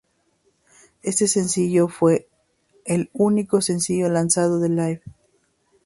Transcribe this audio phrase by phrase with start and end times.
[1.03, 2.27] Este sencillo fue
[2.85, 5.03] el único sencillo lanzado de "Live!